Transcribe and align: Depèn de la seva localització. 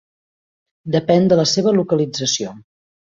Depèn 0.95 1.29
de 1.31 1.37
la 1.39 1.45
seva 1.51 1.73
localització. 1.81 2.55